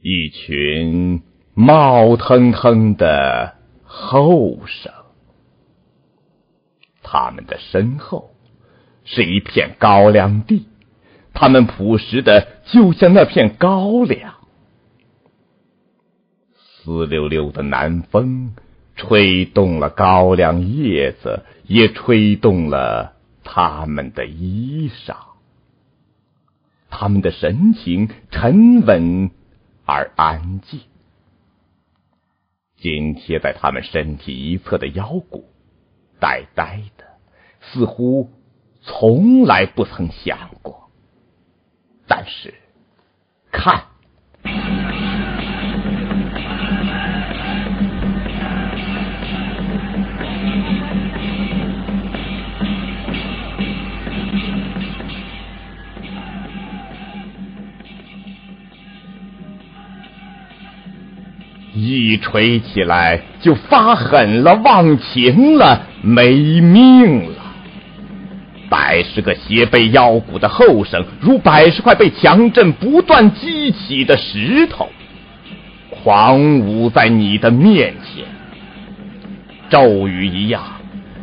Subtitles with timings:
[0.00, 1.22] 一群
[1.54, 4.92] 冒腾腾的后生，
[7.02, 8.30] 他们的身后
[9.04, 10.68] 是一片高粱地，
[11.34, 14.34] 他们朴实的就像那片高粱。
[16.54, 18.54] 湿溜溜的南风
[18.94, 25.16] 吹动了高粱叶子，也吹动了他们的衣裳。
[26.88, 29.32] 他们的神情沉稳。
[29.90, 30.82] 而安静，
[32.76, 35.48] 紧贴在他们身体一侧的腰骨，
[36.20, 37.06] 呆呆的，
[37.62, 38.30] 似乎
[38.82, 40.90] 从来不曾想过。
[42.06, 42.52] 但是，
[43.50, 43.86] 看。
[61.80, 67.34] 一锤起来就发狠了，忘情了，没命了。
[68.68, 74.90] 百十个斜背腰鼓的后生，如百十块被强震不断激起的石头，
[75.88, 78.24] 狂舞在你的面前。
[79.70, 80.62] 骤雨一样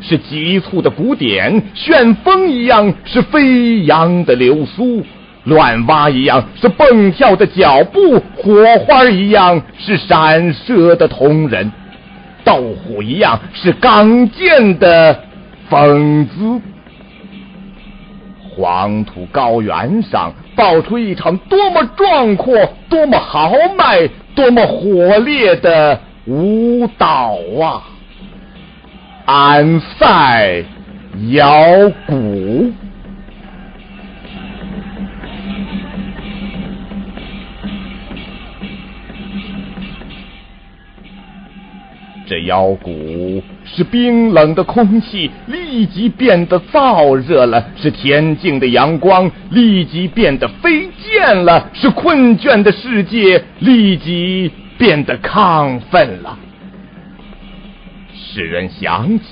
[0.02, 5.06] 是急促的鼓点，旋风一样是飞扬的流苏。
[5.46, 11.72] 乱蛙一样是蹦跳的脚步，火花一样是闪射的瞳人，
[12.44, 15.20] 斗虎一样是刚健的
[15.70, 16.62] 风姿。
[18.58, 22.56] 黄土高原上爆出一场多么壮阔、
[22.90, 27.84] 多么豪迈、多么火烈的舞蹈啊！
[29.26, 30.64] 安塞
[31.32, 32.72] 摇鼓。
[42.28, 56.38] 这腰鼓使冰冷的空气立即变得燥热了，使恬静的阳光立即变得飞溅了，使困倦的世界立即变得亢奋了，
[58.14, 59.26] 使人想起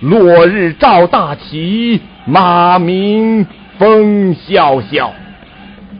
[0.00, 3.44] 落日照大旗，马鸣
[3.78, 5.12] 风萧萧，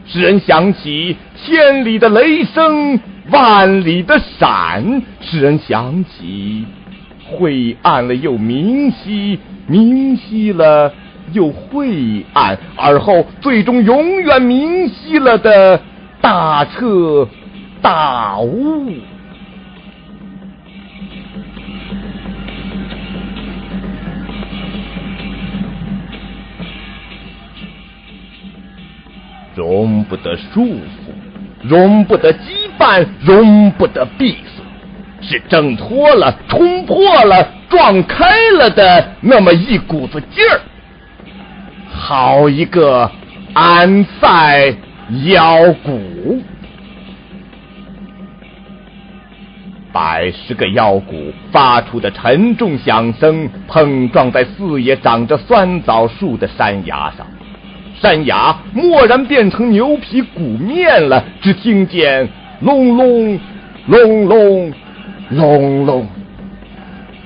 [0.05, 2.97] 使人想起千里的雷声。
[3.33, 6.67] 万里的闪，使人想起
[7.25, 10.93] 晦暗了又明晰，明晰了
[11.31, 15.81] 又晦暗，而后最终永远明晰了的
[16.21, 17.27] 大彻
[17.81, 18.93] 大悟。
[29.55, 31.11] 容不得束缚，
[31.61, 34.65] 容不得羁绊，容不得闭锁，
[35.21, 38.25] 是挣脱了、冲破了、撞开
[38.57, 40.59] 了的那么一股子劲儿。
[41.89, 43.09] 好一个
[43.53, 44.75] 安塞
[45.23, 46.41] 腰鼓！
[49.93, 57.25] 百十个腰鼓发出的沉重响声，碰撞在四野长着酸枣树的山崖上。
[58.01, 62.27] 山崖蓦然变成牛皮鼓面了，只听见
[62.61, 63.39] 隆隆
[63.87, 64.73] 隆隆
[65.29, 66.07] 隆隆，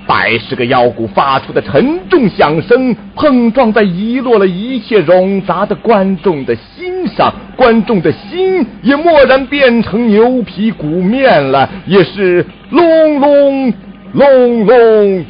[0.08, 13.74] 百十个腰鼓发出的沉重响声，碰撞在遗落了一切冗杂的观众的心上，观众的心也蓦然变成牛皮鼓面了，也是隆隆
[14.14, 15.26] 隆隆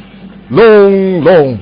[0.48, 1.58] 隆隆。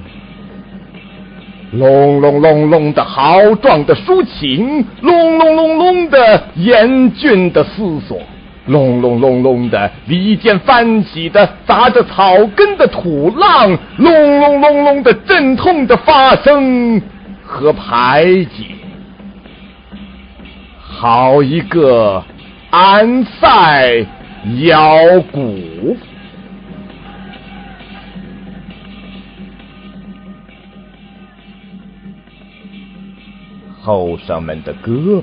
[1.72, 8.18] 隆隆隆隆的豪壮的抒情，隆隆隆隆的严峻的思索，
[8.66, 17.02] 隆隆隆隆的离间翻起的砸着草根的土浪，隆隆隆隆的阵痛的发声
[17.44, 18.64] 和排解。
[20.78, 22.24] 好一个
[22.70, 24.06] 安塞
[24.60, 25.96] 腰鼓！
[33.86, 35.22] 后生们的胳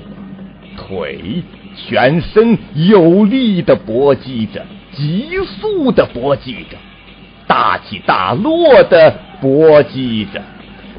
[0.78, 1.42] 腿、
[1.76, 6.78] 全身有力的搏击着，急速的搏击着，
[7.46, 10.40] 大起大落的搏击着。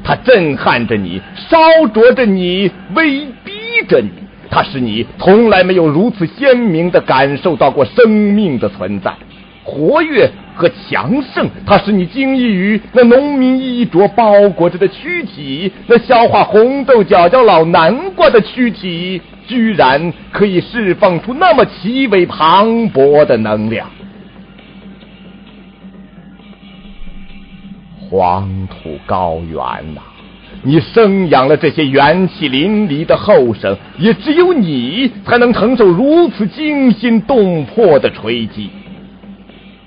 [0.04, 1.58] 它震撼着你，烧
[1.92, 3.52] 灼着你，威逼
[3.88, 4.10] 着你。
[4.48, 9.12] 它使你从来没有如此鲜明的感受到过生命的存在。
[9.64, 23.86] 活跃和强盛，它使你惊异于那农民衣着包裹着的躯体，那消化红豆角角老南瓜的躯体，居然可以释放出那么奇伟磅礴的能量。
[28.08, 30.00] 黄土高原呐，
[30.62, 38.70] 你生养了这些元气淋漓的后生，也只有你才能承受如此惊心动魄的锤击。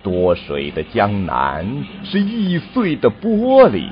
[0.02, 1.66] 多水的江南
[2.04, 3.90] 是易碎的玻璃，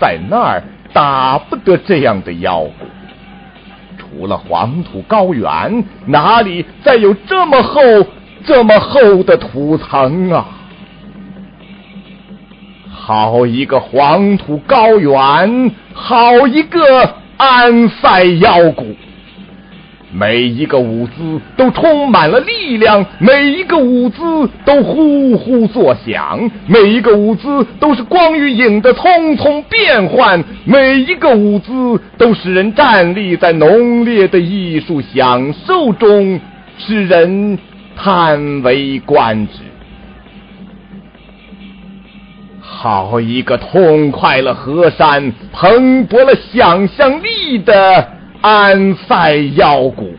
[0.00, 0.62] 在那儿
[0.92, 2.72] 打不得这样的妖骨。
[3.96, 7.80] 除了黄土高原，哪里再有这么厚、
[8.44, 10.46] 这么厚的土层啊？
[12.90, 18.94] 好一个黄土高原，好一个安塞腰谷。
[20.10, 24.20] 每一个舞姿都充满了力量，每一个舞姿
[24.64, 36.40] 都呼呼作响，每一个舞姿都是光与影的匆匆变换，每一个舞姿都使人站立在浓烈的艺术享受中，
[36.78, 37.58] 使人
[37.96, 39.60] 叹为观止。
[42.60, 48.08] 好一个痛快了河山、蓬勃了想象力的
[48.40, 50.16] 安塞腰鼓！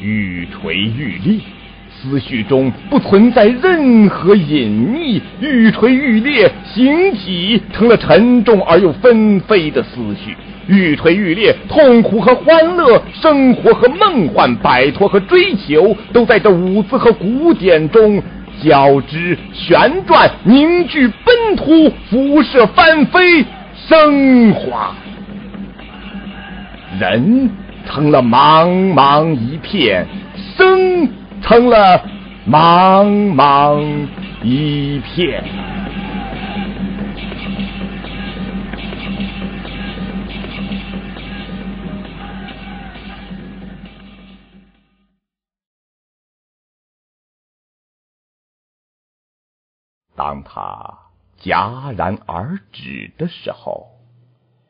[0.00, 1.57] 愈锤愈烈。
[2.00, 10.36] 思绪中不存在任何隐秘，愈锤愈烈，形体成了沉重而又纷飞的思绪。
[10.68, 18.22] 愈锤愈烈，痛苦和欢乐，生活和梦幻，摆脱和追求，都在这舞姿和古典中
[18.62, 23.44] 交织、旋转、凝聚、奔突、辐射、翻飞、
[23.88, 24.94] 升华。
[27.00, 27.50] 人
[27.86, 30.06] 成了茫茫一片，
[30.56, 31.08] 生。
[31.42, 32.04] 成了
[32.46, 34.08] 茫茫
[34.42, 35.42] 一片。
[50.14, 50.98] 当他
[51.40, 53.86] 戛然而止的时候，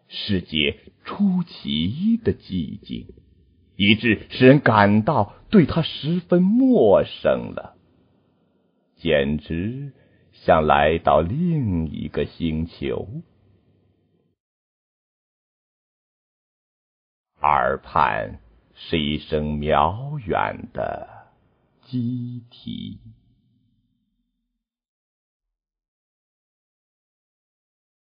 [0.06, 3.06] 世界出奇的寂静。
[3.78, 7.76] 以致使人感到对他十分陌生了，
[8.96, 9.92] 简直
[10.32, 13.06] 像来到另一个星球。
[17.40, 18.40] 耳畔
[18.75, 21.08] 是一声渺远的
[21.84, 22.98] 鸡啼。